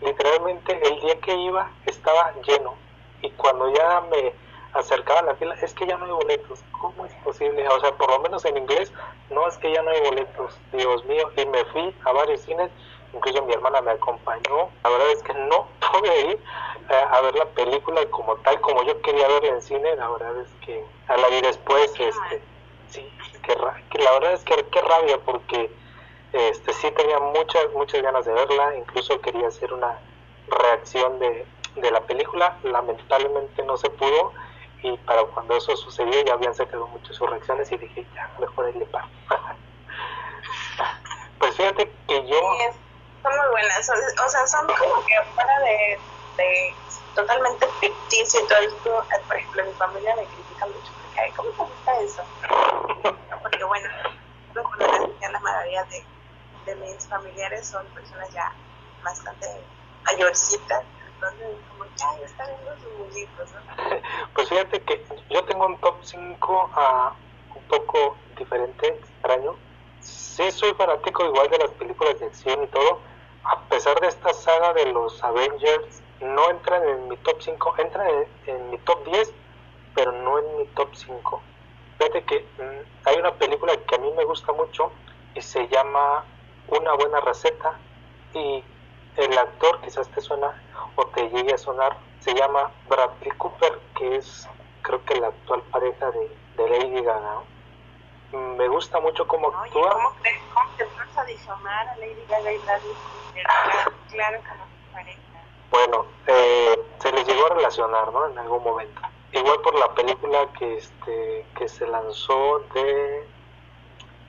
[0.00, 2.74] Literalmente el día que iba estaba lleno.
[3.22, 4.32] Y cuando ya me
[4.74, 7.66] acercaba a la fila es que ya no hay boletos, ¿cómo es posible?
[7.68, 8.92] O sea, por lo menos en inglés,
[9.30, 12.70] no es que ya no hay boletos, Dios mío, y me fui a varios cines,
[13.14, 16.40] incluso mi hermana me acompañó, la verdad es que no pude ir
[16.88, 20.48] a ver la película como tal, como yo quería verla en cine, la verdad es
[20.64, 22.42] que a la vi después, este,
[22.90, 23.10] sí,
[23.42, 23.56] que,
[23.98, 25.70] la verdad es que qué rabia porque
[26.32, 29.98] este, sí tenía muchas, muchas ganas de verla, incluso quería hacer una
[30.48, 34.32] reacción de, de la película, lamentablemente no se pudo
[34.82, 38.66] y para cuando eso sucedió ya habían sacado muchas sus reacciones y dije, ya, mejor
[38.66, 39.08] ahí le paro.
[41.38, 42.36] pues fíjate que yo...
[43.22, 45.98] son muy buenas, o sea, son como que fuera de,
[46.36, 46.76] de
[47.14, 51.62] totalmente ficticio y todo esto, por ejemplo, mi familia me critica mucho porque, ¿cómo te
[51.62, 52.22] gusta eso?
[53.42, 53.88] porque bueno,
[54.54, 56.14] las maravillas de
[56.64, 58.54] de mis familiares son personas ya
[59.02, 59.46] bastante
[60.04, 63.60] mayorcitas, entonces como ya están viendo sus ¿no?
[64.34, 69.56] Pues fíjate que yo tengo un top 5 uh, un poco diferente, extraño.
[70.00, 73.02] Sí soy fanático igual de las películas de acción y todo,
[73.44, 78.06] a pesar de esta saga de los Avengers, no entran en mi top 5, entran
[78.46, 79.32] en, mi top 10,
[79.94, 81.42] pero no en mi top 5.
[81.98, 84.90] Fíjate que mm, hay una película que a mí me gusta mucho
[85.34, 86.24] y se llama
[86.68, 87.78] una buena receta
[88.32, 88.62] y
[89.16, 90.60] el actor quizás te suena
[90.96, 94.48] o te llegue a sonar, se llama Bradley Cooper, que es
[94.82, 97.42] creo que la actual pareja de, de Lady Gaga.
[98.32, 99.92] Me gusta mucho cómo actúa.
[99.92, 103.46] ¿cómo, crees, ¿Cómo te vas a a Lady Gaga y Bradley Cooper?
[104.10, 105.20] Claro, que no pareja.
[105.70, 108.28] Bueno, eh, se les llegó a relacionar, ¿no?
[108.28, 109.00] En algún momento.
[109.32, 113.26] Igual por la película que este que se lanzó de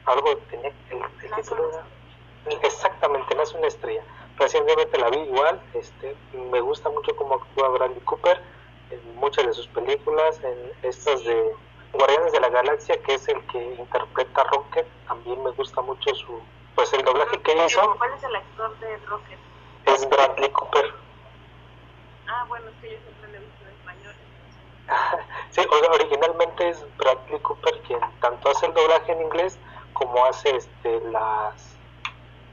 [0.06, 1.70] algo tenía el, el título
[2.62, 4.04] Exactamente, no es una estrella.
[4.38, 6.16] Recientemente la vi igual, este,
[6.52, 8.42] me gusta mucho cómo actúa Bradley Cooper
[8.92, 11.54] en muchas de sus películas, en estas de
[11.98, 16.14] Guardianes de la Galaxia, que es el que interpreta a Rocket, también me gusta mucho
[16.16, 16.42] su,
[16.76, 17.96] pues el doblaje que hizo.
[17.98, 19.40] ¿Cuál es el actor de Rocket?
[19.86, 20.94] Es Bradley Cooper.
[22.28, 24.16] Ah, bueno, es que yo siempre lo he visto en español.
[25.52, 25.62] sí,
[25.94, 29.58] originalmente es Bradley Cooper quien tanto hace el doblaje en inglés
[29.94, 31.76] como hace este las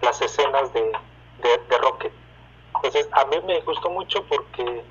[0.02, 0.92] las escenas de,
[1.42, 2.12] de, Rocket.
[2.74, 4.84] Entonces, a mí me gustó mucho porque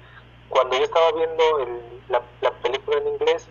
[0.50, 3.48] cuando yo estaba viendo el, la, la, película en inglés,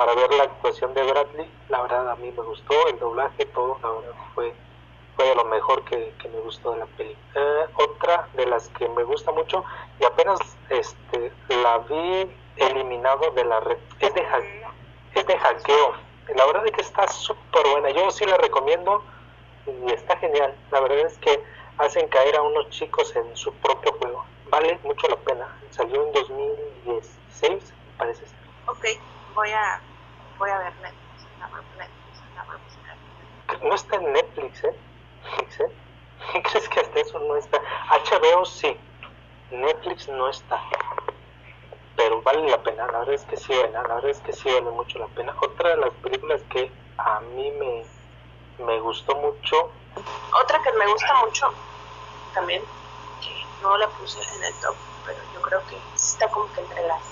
[0.00, 3.78] para ver la actuación de Bradley, la verdad a mí me gustó, el doblaje, todo,
[3.82, 4.54] la verdad fue,
[5.14, 7.22] fue de lo mejor que, me gustó de la película.
[7.34, 9.62] Eh, otra de las que me gusta mucho,
[10.00, 10.38] y apenas
[10.70, 14.26] este, la vi eliminado de la red, es de,
[15.16, 15.92] es de hackeo.
[16.34, 19.04] La verdad es que está súper buena, yo sí la recomiendo
[19.66, 20.54] y está genial.
[20.70, 21.44] La verdad es que
[21.76, 24.24] hacen caer a unos chicos en su propio juego.
[24.48, 25.60] Vale mucho la pena.
[25.68, 28.38] Salió en 2016, parece ser.
[28.66, 28.86] Ok,
[29.34, 29.80] voy a,
[30.40, 31.00] voy a ver Netflix.
[33.62, 34.74] No está en Netflix, ¿eh?
[35.58, 36.42] ¿eh?
[36.50, 37.60] ¿Crees que hasta eso no está?
[37.90, 38.76] HBO sí,
[39.50, 40.58] Netflix no está.
[41.94, 44.70] Pero vale la pena, la verdad es que sí, la verdad es que sí vale
[44.70, 45.34] mucho la pena.
[45.42, 47.84] Otra de las películas que a mí me,
[48.64, 49.70] me gustó mucho.
[50.42, 51.52] Otra que me gusta mucho
[52.32, 52.62] también,
[53.20, 54.74] que no la puse en el top,
[55.04, 57.02] pero yo creo que está como que entre las.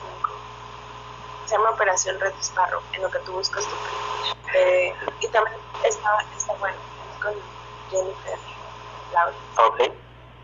[1.49, 3.75] Se llama Operación Red Sparrow, en lo que tú buscas tu.
[4.55, 6.77] Eh, y también está, está bueno,
[7.23, 7.33] con
[7.91, 8.39] Jennifer
[9.15, 9.41] Lawrence.
[9.67, 9.93] Ok.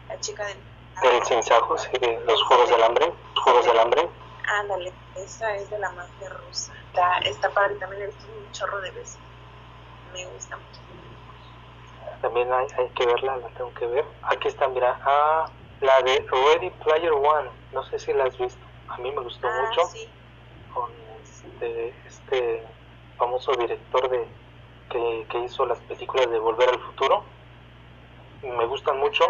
[0.08, 0.58] La chica del...
[1.02, 3.12] Del sinsajo, sí, de los Juegos del Hambre.
[3.42, 4.08] Juegos del Hambre.
[4.60, 6.72] Ándale, esa es de la mafia rusa.
[6.86, 9.18] Está, está padre, también he visto un chorro de veces.
[10.12, 10.80] Me gusta mucho.
[12.22, 14.04] También hay, hay que verla, la tengo que ver.
[14.22, 15.46] Aquí está, mira, ah,
[15.80, 17.50] la de Ready Player One.
[17.72, 18.60] No sé si la has visto.
[18.88, 19.86] A mí me gustó Ah, mucho.
[19.88, 20.08] sí.
[20.74, 20.90] Con
[21.22, 22.62] este, este
[23.16, 24.26] famoso director de
[24.90, 27.24] que, que hizo las películas de Volver al Futuro.
[28.42, 29.24] Me gustan mucho.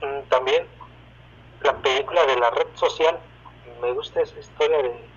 [0.00, 0.66] Mm, También
[1.62, 3.18] la película de la red social.
[3.80, 5.08] Me gusta esa historia de,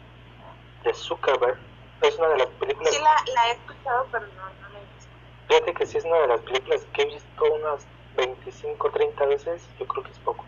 [0.83, 1.57] de Zuckerberg.
[2.01, 2.93] Es una de las películas.
[2.93, 5.11] Sí la, la he escuchado, pero no, no la he visto.
[5.47, 9.67] Fíjate que sí es una de las películas que he visto unas 25, 30 veces.
[9.79, 10.45] Yo creo que es poco.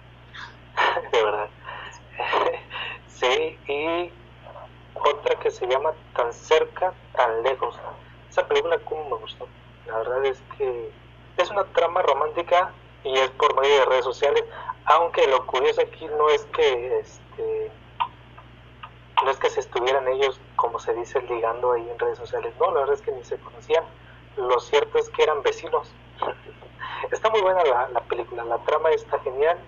[1.11, 1.49] de verdad.
[3.07, 4.11] sí, y
[5.01, 7.75] otra que se llama Tan cerca, tan lejos.
[8.29, 9.47] Esa película como me gustó.
[9.87, 10.91] La verdad es que
[11.37, 12.71] es una trama romántica
[13.03, 14.43] y es por medio de redes sociales.
[14.85, 17.71] Aunque lo curioso aquí no es que este
[19.23, 22.53] no es que se estuvieran ellos, como se dice, ligando ahí en redes sociales.
[22.59, 23.83] No, la verdad es que ni se conocían.
[24.37, 25.91] Lo cierto es que eran vecinos.
[27.11, 29.59] está muy buena la, la película, la trama está genial.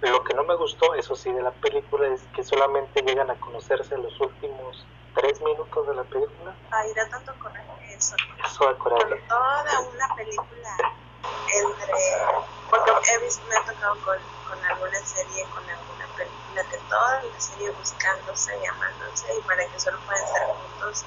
[0.00, 3.34] Lo que no me gustó, eso sí, de la película es que solamente llegan a
[3.40, 6.54] conocerse los últimos tres minutos de la película.
[6.70, 8.14] Ay, da tanto coraje eso.
[8.44, 9.16] Eso da coraje.
[9.28, 10.76] toda una película
[11.52, 11.92] entre...
[12.70, 14.18] Porque he visto, me ha tocado con,
[14.48, 19.66] con alguna serie, con alguna película, que toda la serie buscándose y amándose y para
[19.66, 21.04] que solo puedan estar juntos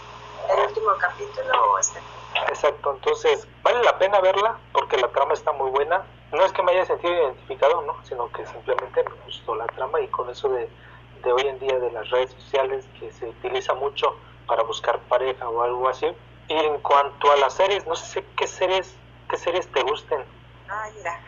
[0.50, 2.02] el último capítulo o este
[2.50, 6.04] Exacto, entonces vale la pena verla porque la trama está muy buena.
[6.32, 10.00] No es que me haya sentido identificado, no, sino que simplemente me gustó la trama
[10.00, 10.72] y con eso de,
[11.16, 14.08] de hoy en día de las redes sociales que se utiliza mucho
[14.48, 16.08] para buscar pareja o algo así.
[16.48, 20.26] Y en cuanto a las series, no sé qué series, qué series te gusten
[20.68, 21.22] Ay, mira.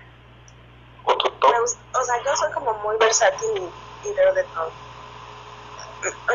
[1.04, 1.52] o tu top.
[1.52, 4.74] Me gusta- o sea, yo soy como muy versátil y, y veo de todo.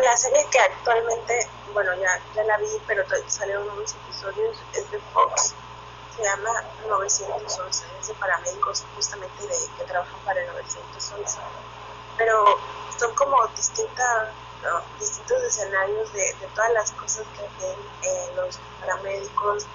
[0.02, 1.34] La serie que actualmente,
[1.72, 5.56] bueno, ya, ya la vi, pero salieron nuevos episodios, es de Fox.
[6.18, 6.50] Se llama
[6.86, 11.38] 911, es de paramédicos justamente de que trabajan para el 911.
[12.18, 12.44] Pero
[12.98, 14.28] son como distintas,
[14.62, 14.82] ¿no?
[14.98, 19.66] distintos escenarios de, de todas las cosas que hacen eh, los paramédicos.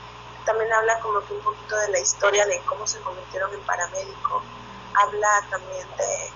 [0.45, 4.43] También habla como que un poquito de la historia de cómo se convirtieron en paramédico
[4.95, 6.31] habla también de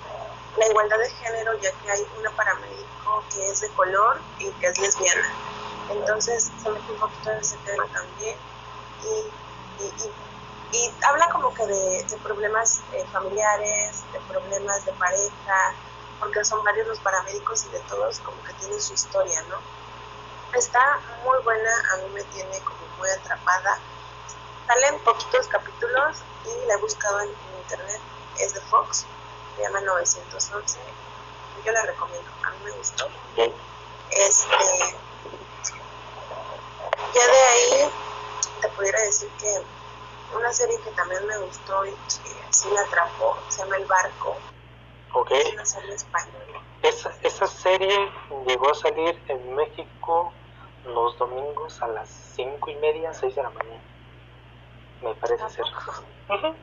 [0.57, 4.67] la igualdad de género, ya que hay una paramédico que es de color y que
[4.67, 5.33] es lesbiana.
[5.89, 8.37] Entonces se mete un poquito en ese tema también.
[9.03, 9.46] Y,
[9.79, 15.73] y, y, y habla como que de, de problemas eh, familiares, de problemas de pareja,
[16.19, 19.57] porque son varios los paramédicos y de todos como que tienen su historia, ¿no?
[20.57, 23.79] Está muy buena, a mí me tiene como muy atrapada.
[24.67, 28.01] Salen poquitos capítulos y la he buscado en, en internet
[28.39, 29.05] es de Fox,
[29.55, 30.79] se llama 911.
[31.65, 33.09] Yo la recomiendo, a mí me gustó.
[34.11, 34.95] Este,
[37.13, 37.91] ya de ahí
[38.61, 43.37] te pudiera decir que una serie que también me gustó y que sí me atrapó
[43.49, 44.35] se llama El Barco,
[45.13, 45.31] Ok.
[45.31, 46.61] es una serie española.
[46.81, 48.11] Esa, esa serie
[48.45, 50.33] llegó a salir en México
[50.85, 53.83] los domingos a las cinco y media, 6 de la mañana.
[55.01, 55.65] Me parece ser.
[56.29, 56.55] Ujú.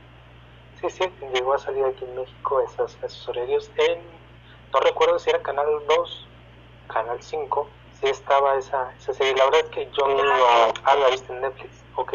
[0.80, 3.70] Sí, sí, llegó a salir aquí en México esos, esos horarios.
[3.76, 4.10] En,
[4.72, 6.28] no recuerdo si era Canal 2,
[6.88, 7.70] Canal 5,
[8.04, 9.34] sí estaba esa, esa serie.
[9.34, 10.72] La verdad es que yo no...
[10.84, 12.14] Ah, la viste en Netflix, ok.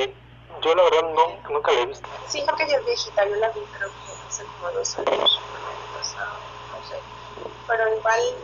[0.62, 2.08] Yo la verdad no, nunca la he visto.
[2.28, 5.10] Sí, creo que ya es viejita, yo la vi creo que hace como dos años,
[5.12, 7.00] no sé.
[7.68, 8.36] Pero igual,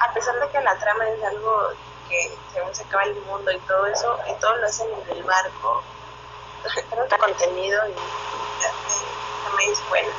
[0.00, 1.68] a pesar de que la trama es algo
[2.08, 5.22] que según se acaba el mundo y todo eso, y todo lo hacen en el
[5.22, 5.82] barco,
[7.08, 7.94] que contenido y
[9.44, 10.10] también es bueno.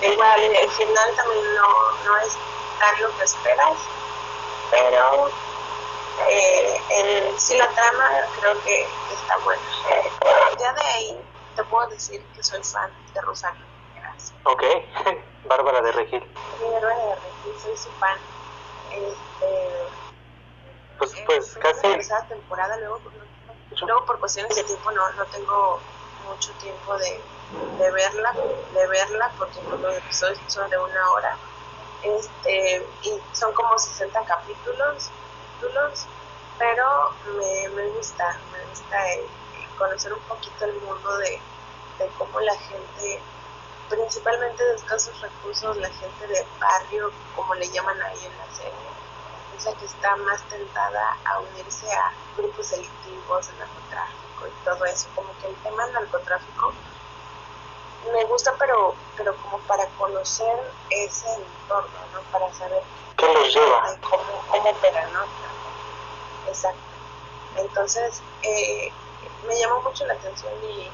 [0.00, 2.36] Igual, el final también no, no es
[2.78, 3.78] tan lo que esperas,
[4.70, 5.30] pero
[6.28, 8.10] eh, en sí la trama
[8.40, 9.62] creo que está buena.
[10.58, 11.20] Ya de ahí
[11.56, 13.64] te puedo decir que soy fan de Rosario.
[13.94, 14.36] Palacio.
[14.44, 14.62] Ok,
[15.44, 16.24] Bárbara de Regil.
[16.60, 18.18] Bárbara de Regil, soy su fan.
[18.90, 19.88] Este,
[20.98, 22.08] pues, eh, pues casi...
[22.08, 25.80] La temporada, luego, pues, luego por cuestiones de tiempo no, no tengo
[26.26, 27.20] mucho tiempo de,
[27.78, 28.32] de verla,
[28.74, 31.36] de verla porque los episodios son de una hora.
[32.02, 35.10] Este, y son como 60 capítulos,
[36.58, 37.14] pero
[37.74, 39.26] me, gusta, me gusta eh,
[39.78, 41.40] conocer un poquito el mundo de,
[42.16, 43.20] cómo la gente,
[43.88, 48.72] principalmente de escasos recursos, la gente de barrio, como le llaman ahí en la serie,
[49.56, 54.84] es la que está más tentada a unirse a grupos delictivos, el narcotráfico y todo
[54.86, 56.72] eso, como que el tema del narcotráfico
[58.12, 60.58] me gusta, pero, pero como para conocer
[60.90, 62.20] ese entorno, ¿no?
[62.32, 62.82] Para saber
[63.16, 63.96] ¿Qué los lleva?
[64.00, 65.24] Cómo, cómo opera, ¿no?
[66.48, 66.80] Exacto.
[67.56, 68.90] Entonces, eh,
[69.46, 70.92] me llamó mucho la atención y, y,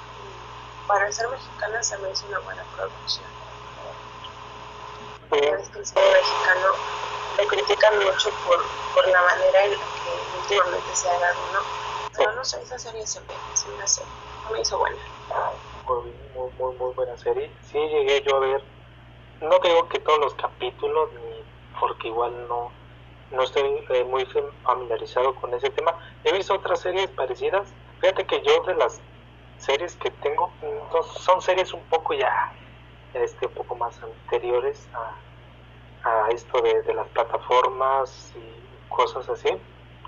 [0.88, 3.26] para ser mexicana se me hizo una buena producción.
[5.30, 5.38] Sí.
[5.38, 6.68] Es que el cine mexicano
[7.38, 11.60] lo critican mucho por, por la manera en la que últimamente se ha dado, ¿no?
[12.16, 14.02] Pero no sé, esa serie se me, se me hace,
[14.50, 14.98] me hizo buena.
[15.86, 16.12] Muy,
[16.58, 17.50] muy, muy, buena serie.
[17.62, 18.62] Sí llegué yo a ver,
[19.40, 21.44] no digo que todos los capítulos, ni
[21.78, 22.70] porque igual no,
[23.30, 24.26] no estoy eh, muy
[24.64, 25.94] familiarizado con ese tema.
[26.24, 27.72] He visto otras series parecidas.
[28.00, 29.00] Fíjate que yo de las
[29.58, 30.50] series que tengo
[31.24, 32.52] son series un poco ya,
[33.14, 35.14] este, un poco más anteriores a,
[36.06, 39.48] a esto de, las plataformas y cosas así.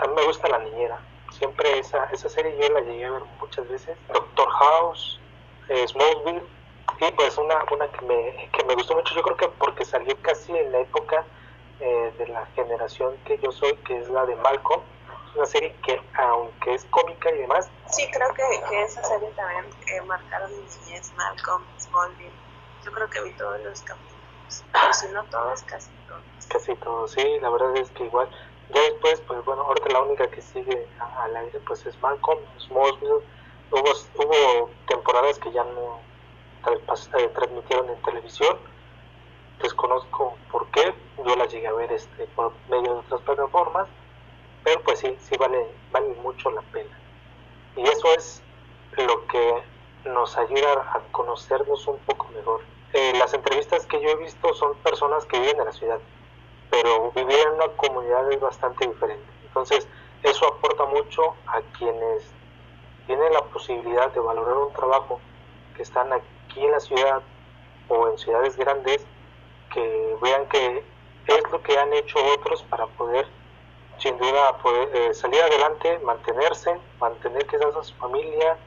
[0.00, 0.98] A me gusta La Niñera.
[1.32, 3.96] Siempre esa, esa serie yo la llegué a ver muchas veces.
[4.12, 5.20] Doctor House,
[5.86, 6.42] Smallville.
[7.00, 10.16] Y pues una, una que, me, que me gustó mucho, yo creo que porque salió
[10.22, 11.24] casi en la época
[11.80, 14.82] eh, de la generación que yo soy, que es la de Malcolm.
[15.28, 17.70] Es una serie que, aunque es cómica y demás.
[17.90, 22.32] Sí, creo que, que esa serie también eh, marcaron mi niñez, Malcolm, Smallville.
[22.84, 24.64] Yo creo que vi todos los capítulos.
[24.92, 26.22] Si no todos, casi todos.
[26.48, 28.28] Casi todos, sí, la verdad es que igual.
[28.70, 33.22] Ya después, pues bueno, ahorita la única que sigue al aire pues es Malcolm, Smallville.
[33.70, 33.90] Hubo,
[34.24, 36.00] hubo temporadas que ya no
[37.18, 38.58] eh, transmitieron en televisión
[39.60, 40.94] desconozco por qué,
[41.24, 43.88] yo las llegué a ver este por medio de otras plataformas,
[44.64, 46.98] pero pues sí, sí vale, vale mucho la pena.
[47.76, 48.42] Y eso es
[48.96, 49.62] lo que
[50.04, 52.62] nos ayuda a conocernos un poco mejor.
[52.92, 55.98] Eh, las entrevistas que yo he visto son personas que viven en la ciudad,
[56.70, 59.26] pero vivir en una comunidad es bastante diferente.
[59.46, 59.86] Entonces,
[60.22, 62.32] eso aporta mucho a quienes
[63.08, 65.18] tienen la posibilidad de valorar un trabajo
[65.74, 67.22] que están aquí en la ciudad
[67.88, 69.04] o en ciudades grandes
[69.72, 70.84] que vean que
[71.26, 73.26] es lo que han hecho otros para poder,
[73.96, 78.58] sin duda, poder, eh, salir adelante, mantenerse, mantener quizás a su familia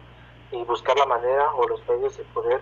[0.51, 2.61] y buscar la manera o los medios de poder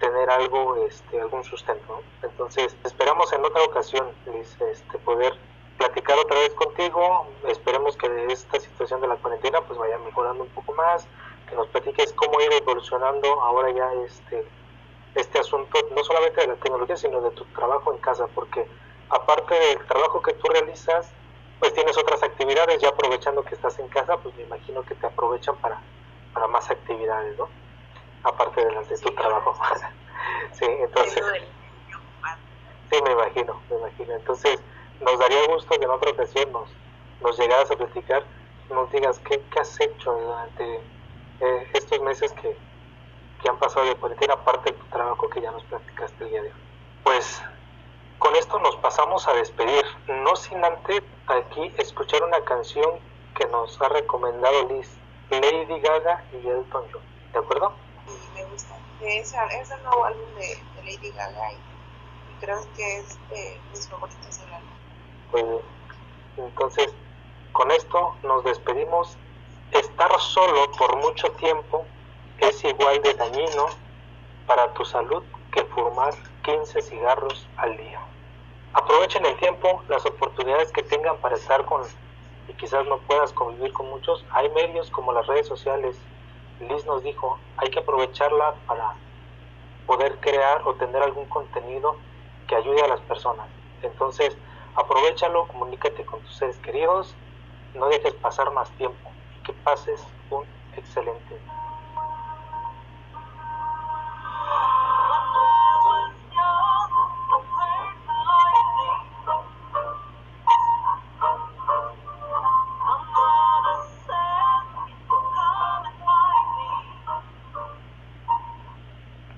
[0.00, 2.02] tener algo, este, algún sustento.
[2.22, 5.38] Entonces, esperamos en otra ocasión, Liz, este, poder
[5.80, 7.26] platicar otra vez contigo.
[7.48, 11.06] Esperemos que de esta situación de la cuarentena pues vaya mejorando un poco más,
[11.48, 14.46] que nos platiques cómo ir evolucionando ahora ya este
[15.14, 18.68] este asunto no solamente de la tecnología, sino de tu trabajo en casa, porque
[19.08, 21.10] aparte del trabajo que tú realizas,
[21.58, 25.06] pues tienes otras actividades, ya aprovechando que estás en casa, pues me imagino que te
[25.06, 25.80] aprovechan para,
[26.32, 27.48] para más actividades, ¿no?
[28.22, 29.54] Aparte de las de tu sí, trabajo.
[30.52, 31.24] sí, entonces...
[32.90, 34.14] Sí, me imagino, me imagino.
[34.14, 34.60] Entonces,
[35.00, 36.68] nos daría gusto que en otra ocasión nos,
[37.22, 38.24] nos llegaras a platicar,
[38.70, 40.80] nos digas qué, has hecho durante
[41.40, 42.56] eh, estos meses que,
[43.48, 46.48] han pasado de cuarentena, aparte de tu trabajo que ya nos platicaste el día de
[46.48, 46.54] hoy.
[47.02, 47.42] Pues
[48.18, 53.00] con esto nos pasamos a despedir, no sin antes aquí escuchar una canción
[53.34, 54.90] que nos ha recomendado Liz,
[55.30, 57.72] Lady Gaga y Elton John, ¿de acuerdo?
[58.34, 58.76] Me gusta.
[59.00, 61.56] Es, es el nuevo álbum de, Lady Gaga y,
[62.40, 64.79] creo que es de mis favoritos del álbum.
[65.30, 65.44] Pues,
[66.36, 66.92] entonces,
[67.52, 69.16] con esto nos despedimos.
[69.72, 71.84] Estar solo por mucho tiempo
[72.38, 73.66] es igual de dañino
[74.46, 75.22] para tu salud
[75.52, 76.12] que fumar
[76.42, 78.00] 15 cigarros al día.
[78.72, 81.82] Aprovechen el tiempo, las oportunidades que tengan para estar con
[82.48, 84.24] y quizás no puedas convivir con muchos.
[84.32, 85.96] Hay medios como las redes sociales.
[86.60, 88.94] Liz nos dijo, hay que aprovecharla para
[89.86, 91.96] poder crear o tener algún contenido
[92.48, 93.46] que ayude a las personas.
[93.82, 94.36] Entonces,
[94.74, 97.16] aprovechalo, comunícate con tus seres queridos,
[97.74, 101.59] no dejes pasar más tiempo y que pases un excelente día.